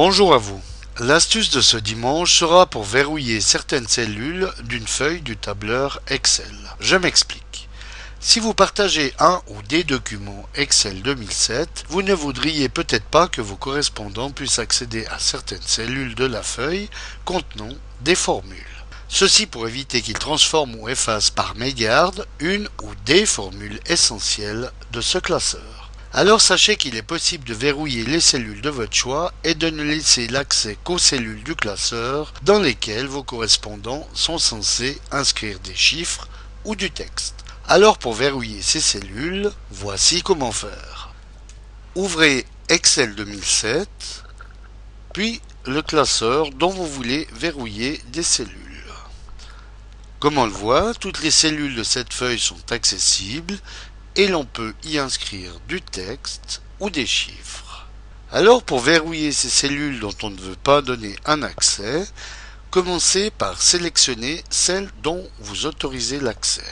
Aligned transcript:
Bonjour 0.00 0.32
à 0.32 0.38
vous. 0.38 0.60
L'astuce 1.00 1.50
de 1.50 1.60
ce 1.60 1.76
dimanche 1.76 2.32
sera 2.32 2.66
pour 2.66 2.84
verrouiller 2.84 3.40
certaines 3.40 3.88
cellules 3.88 4.48
d'une 4.62 4.86
feuille 4.86 5.22
du 5.22 5.36
tableur 5.36 6.00
Excel. 6.06 6.54
Je 6.78 6.94
m'explique. 6.94 7.68
Si 8.20 8.38
vous 8.38 8.54
partagez 8.54 9.12
un 9.18 9.42
ou 9.48 9.60
des 9.62 9.82
documents 9.82 10.48
Excel 10.54 11.02
2007, 11.02 11.86
vous 11.88 12.02
ne 12.02 12.14
voudriez 12.14 12.68
peut-être 12.68 13.06
pas 13.06 13.26
que 13.26 13.40
vos 13.40 13.56
correspondants 13.56 14.30
puissent 14.30 14.60
accéder 14.60 15.04
à 15.06 15.18
certaines 15.18 15.66
cellules 15.66 16.14
de 16.14 16.26
la 16.26 16.44
feuille 16.44 16.88
contenant 17.24 17.74
des 18.00 18.14
formules. 18.14 18.84
Ceci 19.08 19.46
pour 19.46 19.66
éviter 19.66 20.00
qu'ils 20.00 20.16
transforment 20.16 20.76
ou 20.76 20.88
effacent 20.88 21.30
par 21.30 21.56
mégarde 21.56 22.24
une 22.38 22.68
ou 22.84 22.90
des 23.04 23.26
formules 23.26 23.80
essentielles 23.86 24.70
de 24.92 25.00
ce 25.00 25.18
classeur. 25.18 25.87
Alors 26.12 26.40
sachez 26.40 26.76
qu'il 26.76 26.96
est 26.96 27.02
possible 27.02 27.44
de 27.44 27.52
verrouiller 27.52 28.02
les 28.04 28.20
cellules 28.20 28.62
de 28.62 28.70
votre 28.70 28.94
choix 28.94 29.32
et 29.44 29.54
de 29.54 29.68
ne 29.68 29.82
laisser 29.82 30.26
l'accès 30.26 30.78
qu'aux 30.82 30.98
cellules 30.98 31.44
du 31.44 31.54
classeur 31.54 32.32
dans 32.42 32.58
lesquelles 32.60 33.06
vos 33.06 33.22
correspondants 33.22 34.08
sont 34.14 34.38
censés 34.38 34.98
inscrire 35.10 35.60
des 35.60 35.74
chiffres 35.74 36.26
ou 36.64 36.76
du 36.76 36.90
texte. 36.90 37.44
Alors 37.68 37.98
pour 37.98 38.14
verrouiller 38.14 38.62
ces 38.62 38.80
cellules, 38.80 39.52
voici 39.70 40.22
comment 40.22 40.52
faire. 40.52 41.10
Ouvrez 41.94 42.46
Excel 42.70 43.14
2007, 43.14 43.88
puis 45.12 45.42
le 45.66 45.82
classeur 45.82 46.50
dont 46.50 46.70
vous 46.70 46.86
voulez 46.86 47.28
verrouiller 47.34 48.00
des 48.12 48.22
cellules. 48.22 48.54
Comme 50.20 50.38
on 50.38 50.46
le 50.46 50.52
voit, 50.52 50.94
toutes 50.94 51.22
les 51.22 51.30
cellules 51.30 51.74
de 51.74 51.82
cette 51.82 52.14
feuille 52.14 52.40
sont 52.40 52.72
accessibles 52.72 53.58
et 54.18 54.26
l'on 54.26 54.44
peut 54.44 54.74
y 54.82 54.98
inscrire 54.98 55.52
du 55.68 55.80
texte 55.80 56.60
ou 56.80 56.90
des 56.90 57.06
chiffres. 57.06 57.86
Alors 58.32 58.64
pour 58.64 58.80
verrouiller 58.80 59.30
ces 59.30 59.48
cellules 59.48 60.00
dont 60.00 60.14
on 60.22 60.30
ne 60.30 60.40
veut 60.40 60.56
pas 60.56 60.82
donner 60.82 61.14
un 61.24 61.42
accès, 61.42 62.04
commencez 62.70 63.30
par 63.30 63.62
sélectionner 63.62 64.42
celles 64.50 64.90
dont 65.04 65.26
vous 65.38 65.66
autorisez 65.66 66.18
l'accès. 66.18 66.66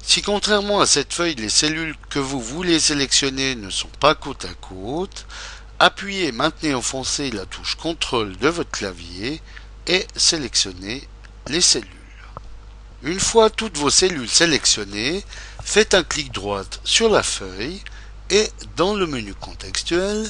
Si 0.00 0.22
contrairement 0.22 0.80
à 0.80 0.86
cette 0.86 1.12
feuille, 1.12 1.34
les 1.34 1.50
cellules 1.50 1.96
que 2.08 2.20
vous 2.20 2.40
voulez 2.40 2.78
sélectionner 2.78 3.56
ne 3.56 3.68
sont 3.68 3.90
pas 4.00 4.14
côte 4.14 4.44
à 4.44 4.54
côte, 4.54 5.26
appuyez 5.80 6.30
maintenez 6.30 6.72
enfoncé 6.72 7.32
la 7.32 7.46
touche 7.46 7.76
CTRL 7.76 8.36
de 8.36 8.48
votre 8.48 8.70
clavier 8.70 9.42
et 9.88 10.06
sélectionnez 10.14 11.06
les 11.48 11.60
cellules. 11.60 11.97
Une 13.02 13.20
fois 13.20 13.48
toutes 13.48 13.78
vos 13.78 13.90
cellules 13.90 14.28
sélectionnées, 14.28 15.24
faites 15.62 15.94
un 15.94 16.02
clic 16.02 16.32
droit 16.32 16.64
sur 16.82 17.08
la 17.08 17.22
feuille 17.22 17.80
et 18.30 18.50
dans 18.76 18.94
le 18.94 19.06
menu 19.06 19.34
contextuel, 19.34 20.28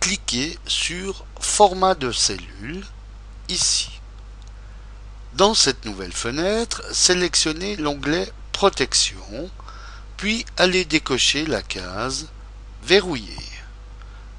cliquez 0.00 0.58
sur 0.66 1.26
Format 1.40 1.94
de 1.94 2.12
cellules 2.12 2.86
ici. 3.50 4.00
Dans 5.34 5.52
cette 5.52 5.84
nouvelle 5.84 6.12
fenêtre, 6.12 6.82
sélectionnez 6.90 7.76
l'onglet 7.76 8.32
Protection, 8.52 9.50
puis 10.16 10.46
allez 10.56 10.86
décocher 10.86 11.44
la 11.44 11.60
case 11.60 12.28
Verrouiller. 12.82 13.36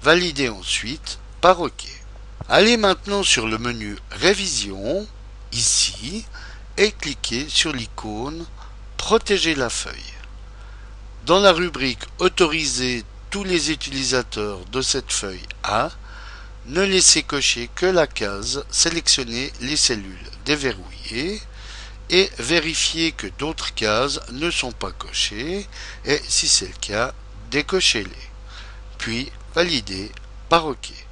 Validez 0.00 0.48
ensuite 0.48 1.18
par 1.42 1.60
OK. 1.60 1.86
Allez 2.48 2.78
maintenant 2.78 3.22
sur 3.22 3.46
le 3.46 3.58
menu 3.58 3.98
Révision, 4.10 5.06
ici, 5.52 6.24
et 6.78 6.92
cliquez 6.92 7.46
sur 7.48 7.72
l'icône 7.72 8.46
Protéger 8.96 9.54
la 9.54 9.68
feuille. 9.68 10.14
Dans 11.26 11.40
la 11.40 11.52
rubrique 11.52 12.04
Autoriser 12.18 13.04
tous 13.30 13.44
les 13.44 13.70
utilisateurs 13.70 14.64
de 14.66 14.80
cette 14.80 15.12
feuille 15.12 15.46
A, 15.64 15.90
ne 16.66 16.82
laissez 16.82 17.22
cocher 17.22 17.68
que 17.74 17.86
la 17.86 18.06
case 18.06 18.64
Sélectionner 18.70 19.52
les 19.60 19.76
cellules 19.76 20.30
déverrouillées 20.46 21.42
et 22.10 22.30
vérifiez 22.38 23.12
que 23.12 23.26
d'autres 23.38 23.74
cases 23.74 24.20
ne 24.32 24.50
sont 24.50 24.72
pas 24.72 24.92
cochées 24.92 25.66
et 26.06 26.20
si 26.26 26.48
c'est 26.48 26.68
le 26.68 26.80
cas, 26.80 27.12
décochez-les. 27.50 28.30
Puis 28.96 29.30
validez 29.54 30.10
par 30.48 30.66
OK. 30.66 31.07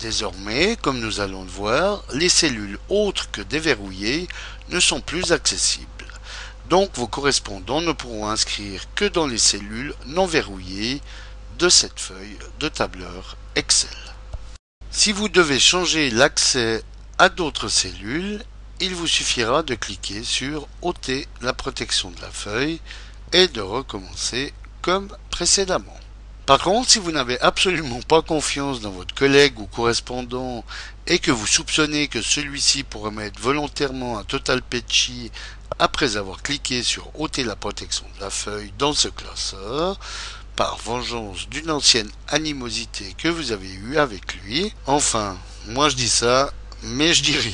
Désormais, 0.00 0.76
comme 0.82 1.00
nous 1.00 1.20
allons 1.20 1.44
le 1.44 1.50
voir, 1.50 2.04
les 2.12 2.28
cellules 2.28 2.78
autres 2.88 3.30
que 3.30 3.40
déverrouillées 3.40 4.28
ne 4.68 4.80
sont 4.80 5.00
plus 5.00 5.32
accessibles. 5.32 5.88
Donc 6.68 6.90
vos 6.94 7.06
correspondants 7.06 7.80
ne 7.80 7.92
pourront 7.92 8.28
inscrire 8.28 8.82
que 8.94 9.04
dans 9.04 9.26
les 9.26 9.38
cellules 9.38 9.94
non 10.06 10.26
verrouillées 10.26 11.00
de 11.58 11.68
cette 11.68 12.00
feuille 12.00 12.38
de 12.60 12.68
tableur 12.68 13.36
Excel. 13.54 13.90
Si 14.90 15.12
vous 15.12 15.28
devez 15.28 15.58
changer 15.58 16.10
l'accès 16.10 16.82
à 17.18 17.28
d'autres 17.28 17.68
cellules, 17.68 18.42
il 18.80 18.94
vous 18.94 19.06
suffira 19.06 19.62
de 19.62 19.74
cliquer 19.74 20.24
sur 20.24 20.66
ôter 20.82 21.28
la 21.40 21.52
protection 21.52 22.10
de 22.10 22.20
la 22.20 22.30
feuille 22.30 22.80
et 23.32 23.48
de 23.48 23.60
recommencer 23.60 24.52
comme 24.82 25.08
précédemment. 25.30 25.98
Par 26.46 26.58
contre, 26.58 26.90
si 26.90 26.98
vous 26.98 27.10
n'avez 27.10 27.40
absolument 27.40 28.02
pas 28.02 28.20
confiance 28.20 28.82
dans 28.82 28.90
votre 28.90 29.14
collègue 29.14 29.58
ou 29.58 29.66
correspondant 29.66 30.62
et 31.06 31.18
que 31.18 31.30
vous 31.30 31.46
soupçonnez 31.46 32.08
que 32.08 32.20
celui-ci 32.20 32.82
pourrait 32.82 33.10
mettre 33.10 33.40
volontairement 33.40 34.18
un 34.18 34.24
total 34.24 34.60
patchy 34.60 35.30
après 35.78 36.18
avoir 36.18 36.42
cliqué 36.42 36.82
sur 36.82 37.08
ôter 37.18 37.44
la 37.44 37.56
protection 37.56 38.04
de 38.16 38.20
la 38.20 38.28
feuille 38.28 38.72
dans 38.78 38.92
ce 38.92 39.08
classeur, 39.08 39.98
par 40.54 40.76
vengeance 40.76 41.48
d'une 41.48 41.70
ancienne 41.70 42.10
animosité 42.28 43.14
que 43.16 43.28
vous 43.28 43.52
avez 43.52 43.72
eue 43.72 43.96
avec 43.96 44.34
lui. 44.42 44.72
Enfin, 44.86 45.38
moi 45.68 45.88
je 45.88 45.96
dis 45.96 46.10
ça, 46.10 46.52
mais 46.82 47.14
je 47.14 47.22
dis 47.22 47.36
rien. 47.36 47.52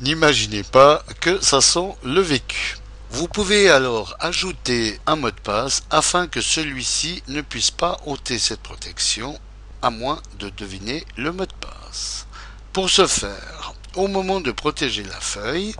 N'imaginez 0.00 0.62
pas 0.62 1.04
que 1.20 1.42
ça 1.42 1.60
sent 1.60 1.96
le 2.04 2.20
vécu. 2.20 2.76
Vous 3.14 3.28
pouvez 3.28 3.70
alors 3.70 4.16
ajouter 4.18 4.98
un 5.06 5.14
mot 5.14 5.30
de 5.30 5.40
passe 5.40 5.84
afin 5.88 6.26
que 6.26 6.40
celui-ci 6.40 7.22
ne 7.28 7.42
puisse 7.42 7.70
pas 7.70 8.00
ôter 8.06 8.40
cette 8.40 8.58
protection 8.60 9.38
à 9.82 9.90
moins 9.90 10.20
de 10.40 10.48
deviner 10.48 11.06
le 11.16 11.30
mot 11.30 11.46
de 11.46 11.52
passe. 11.60 12.26
Pour 12.72 12.90
ce 12.90 13.06
faire, 13.06 13.74
au 13.94 14.08
moment 14.08 14.40
de 14.40 14.50
protéger 14.50 15.04
la 15.04 15.20
feuille, 15.20 15.76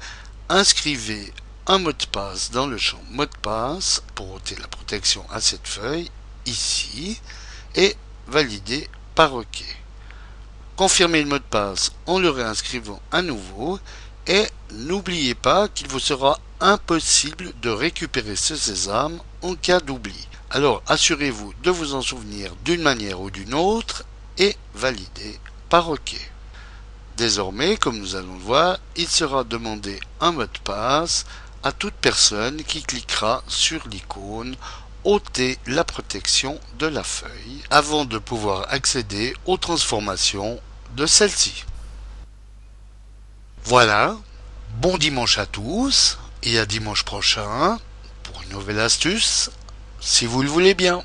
inscrivez 0.48 1.32
un 1.66 1.78
mot 1.78 1.90
de 1.90 2.06
passe 2.06 2.52
dans 2.52 2.68
le 2.68 2.78
champ 2.78 3.02
mot 3.10 3.26
de 3.26 3.36
passe 3.42 4.04
pour 4.14 4.32
ôter 4.34 4.54
la 4.60 4.68
protection 4.68 5.26
à 5.32 5.40
cette 5.40 5.66
feuille 5.66 6.12
ici 6.46 7.20
et 7.74 7.96
validez 8.28 8.88
par 9.16 9.34
OK. 9.34 9.64
Confirmez 10.76 11.24
le 11.24 11.28
mot 11.28 11.38
de 11.38 11.42
passe 11.42 11.90
en 12.06 12.20
le 12.20 12.30
réinscrivant 12.30 13.02
à 13.10 13.22
nouveau 13.22 13.80
et 14.28 14.46
n'oubliez 14.70 15.34
pas 15.34 15.66
qu'il 15.66 15.88
vous 15.88 15.98
sera 15.98 16.38
impossible 16.60 17.52
de 17.62 17.70
récupérer 17.70 18.36
ce 18.36 18.56
sésame 18.56 19.20
en 19.42 19.54
cas 19.54 19.80
d'oubli. 19.80 20.28
Alors 20.50 20.82
assurez-vous 20.86 21.52
de 21.62 21.70
vous 21.70 21.94
en 21.94 22.02
souvenir 22.02 22.54
d'une 22.64 22.82
manière 22.82 23.20
ou 23.20 23.30
d'une 23.30 23.54
autre 23.54 24.04
et 24.38 24.56
validez 24.74 25.38
par 25.68 25.90
OK. 25.90 26.14
Désormais, 27.16 27.76
comme 27.76 27.98
nous 27.98 28.16
allons 28.16 28.34
le 28.34 28.40
voir, 28.40 28.78
il 28.96 29.08
sera 29.08 29.44
demandé 29.44 30.00
un 30.20 30.32
mot 30.32 30.42
de 30.42 30.58
passe 30.64 31.26
à 31.62 31.72
toute 31.72 31.94
personne 31.94 32.62
qui 32.64 32.82
cliquera 32.82 33.42
sur 33.46 33.86
l'icône 33.88 34.56
ôter 35.04 35.58
la 35.66 35.84
protection 35.84 36.58
de 36.78 36.86
la 36.86 37.04
feuille 37.04 37.62
avant 37.70 38.04
de 38.04 38.18
pouvoir 38.18 38.66
accéder 38.70 39.34
aux 39.44 39.58
transformations 39.58 40.60
de 40.96 41.06
celle-ci. 41.06 41.64
Voilà, 43.64 44.16
bon 44.80 44.98
dimanche 44.98 45.38
à 45.38 45.46
tous 45.46 46.18
et 46.44 46.58
à 46.58 46.66
dimanche 46.66 47.04
prochain 47.04 47.78
pour 48.22 48.42
une 48.42 48.50
nouvelle 48.50 48.80
astuce, 48.80 49.50
si 50.00 50.26
vous 50.26 50.42
le 50.42 50.48
voulez 50.48 50.74
bien. 50.74 51.02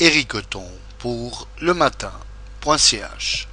Eric 0.00 0.34
pour 0.98 1.48
le 1.60 1.74
matin.ch 1.74 3.48